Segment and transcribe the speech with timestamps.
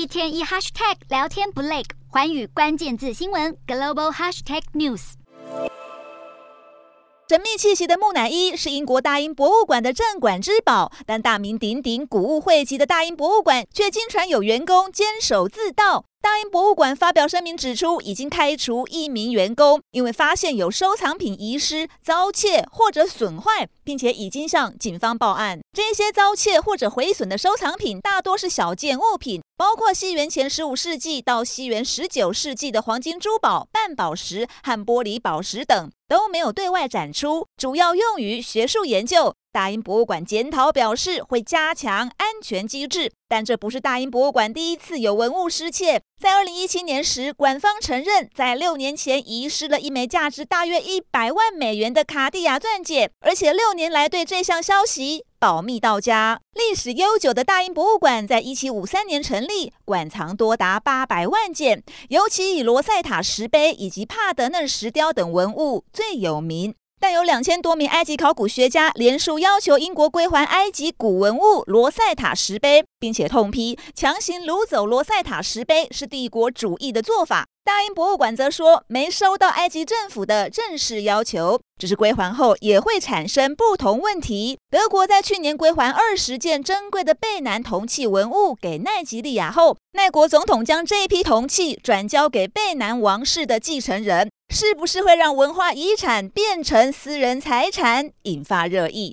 [0.00, 5.12] 一天一 hashtag 聊天不累，环宇关键字新闻 global hashtag news。
[7.28, 16.06] 神秘气息的木乃伊是英国大英博物馆的镇馆之宝，但大名鼎鼎、古物汇集的大英博物馆却经传有员工监守自盗。
[16.22, 25.60] 大英博物馆发表声明指出，已经开除一名员工，因为发现有收藏品遗失、遭窃或者损坏，并且已经向警方报案。
[25.72, 39.34] 这些遭窃或者毁损的收藏品大多是小件物品，包括西元前十五世纪到西元十九世纪的黄金珠宝、半宝石和玻璃宝石等，都没有对外展出，主要用于学术研究。
[39.52, 46.00] 大英博物馆检讨表示，会加强安全机制，但这不是大英博物馆第一次有文物失窃。
[46.20, 56.40] 在二零一七年时，馆方承认在六年前遗失了一枚价值大约一百万美元的卡地亚钻戒，而且六年来对这项消息保密到家。
[56.52, 66.74] 历史悠久的大英博物馆在一七五三年成立，馆藏多达八百万件，尤其以罗塞塔石碑以及帕德嫩石雕等文物最有名。
[67.00, 77.46] 但有两千多名埃及考古学家联署要求英国归还埃及古文物罗塞塔石碑，并且痛批强行掳走罗塞塔石碑是帝国主义的做法。
[77.64, 84.58] 大英博物馆则说没收到埃及政府的正式要求，只是归还后也会产生不同问题。
[84.70, 94.28] 德国在去年归还二十件珍贵的贝南铜器文物给奈及利亚后，奈国总统将这批铜器转交给贝南王室的继承人。
[94.52, 99.08] 是不是会让文化遗产变成私人财产，引发热议？